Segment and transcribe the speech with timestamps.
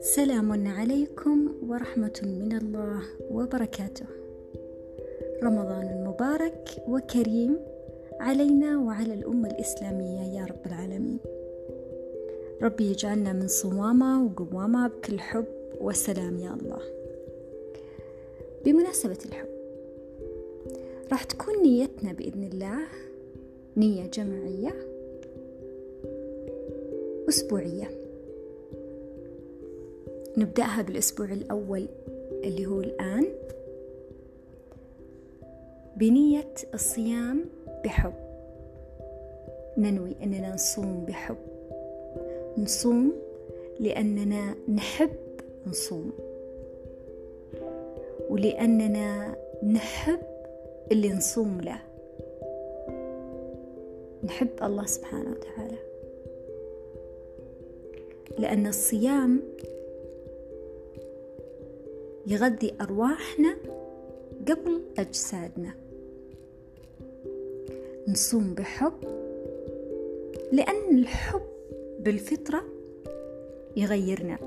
[0.00, 4.06] سلام عليكم ورحمة من الله وبركاته.
[5.42, 7.58] رمضان مبارك وكريم
[8.20, 11.18] علينا وعلى الأمة الإسلامية يا رب العالمين.
[12.62, 15.44] ربي يجعلنا من صوامة وقوامة بكل حب
[15.80, 16.82] وسلام يا الله.
[18.64, 19.48] بمناسبة الحب
[21.12, 23.09] راح تكون نيتنا بإذن الله
[23.80, 24.74] نية جماعية
[27.28, 27.90] أسبوعية.
[30.36, 31.86] نبدأها بالأسبوع الأول
[32.44, 33.26] اللي هو الآن.
[35.96, 37.44] بنية الصيام
[37.84, 38.12] بحب.
[39.78, 41.36] ننوي أننا نصوم بحب.
[42.58, 43.12] نصوم
[43.80, 45.16] لأننا نحب
[45.66, 46.12] نصوم.
[48.30, 50.20] ولأننا نحب
[50.92, 51.89] اللي نصوم له.
[54.24, 55.78] نحب الله سبحانه وتعالى.
[58.38, 59.40] لأن الصيام
[62.26, 63.56] يغذي أرواحنا
[64.48, 65.74] قبل أجسادنا.
[68.08, 68.92] نصوم بحب
[70.52, 71.42] لأن الحب
[72.00, 72.64] بالفطرة
[73.76, 74.38] يغيرنا.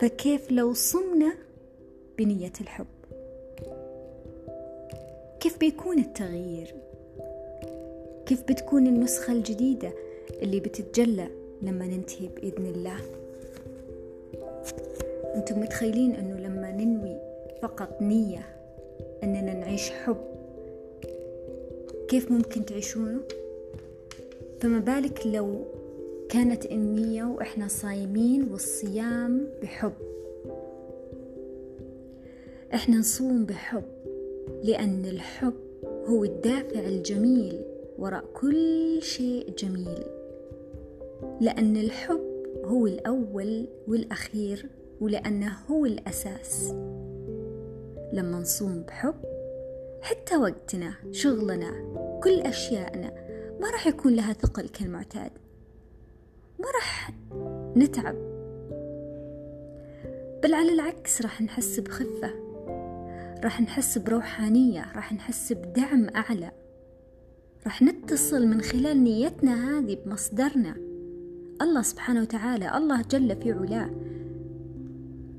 [0.00, 1.34] فكيف لو صمنا
[2.18, 2.86] بنية الحب؟
[5.40, 6.74] كيف بيكون التغيير؟
[8.32, 9.92] كيف بتكون النسخة الجديدة
[10.42, 11.28] اللي بتتجلى
[11.62, 12.96] لما ننتهي بإذن الله؟
[15.34, 17.16] أنتم متخيلين أنه لما ننوي
[17.62, 18.56] فقط نية
[19.22, 20.16] أننا نعيش حب
[22.08, 23.20] كيف ممكن تعيشونه؟
[24.60, 25.64] فما بالك لو
[26.28, 29.92] كانت النية وإحنا صايمين والصيام بحب؟
[32.74, 33.84] إحنا نصوم بحب
[34.62, 35.54] لأن الحب
[36.06, 37.71] هو الدافع الجميل
[38.02, 40.04] وراء كل شيء جميل
[41.40, 46.70] لأن الحب هو الأول والأخير ولأنه هو الأساس.
[48.12, 49.14] لما نصوم بحب
[50.02, 51.70] حتى وقتنا شغلنا
[52.24, 53.12] كل أشيائنا
[53.60, 55.30] ما راح يكون لها ثقل كالمعتاد.
[56.58, 57.10] ما راح
[57.76, 58.14] نتعب.
[60.42, 62.30] بل على العكس راح نحس بخفة
[63.44, 66.50] راح نحس بروحانية راح نحس بدعم أعلى.
[67.66, 70.74] راح نتصل من خلال نيتنا هذه بمصدرنا.
[71.62, 73.90] الله سبحانه وتعالى الله جل في علاه.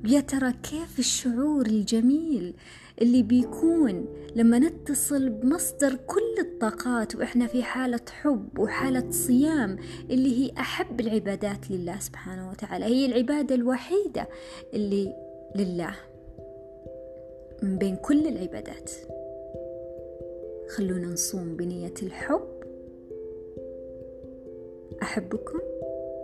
[0.07, 2.53] يا ترى كيف الشعور الجميل
[3.01, 9.77] اللي بيكون لما نتصل بمصدر كل الطاقات وإحنا في حالة حب وحالة صيام
[10.09, 12.85] اللي هي أحب العبادات لله سبحانه وتعالى.
[12.85, 14.27] هي العبادة الوحيدة
[14.73, 15.13] اللي
[15.55, 15.95] لله
[17.63, 18.91] من بين كل العبادات.
[20.67, 22.47] خلونا نصوم بنية الحب.
[25.01, 25.59] أحبكم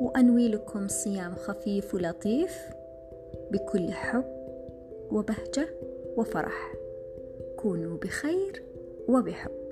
[0.01, 2.59] وأنوي لكم صيام خفيف ولطيف
[3.51, 4.25] بكل حب
[5.11, 5.69] وبهجة
[6.17, 6.73] وفرح.
[7.57, 8.63] كونوا بخير
[9.07, 9.68] وبحب.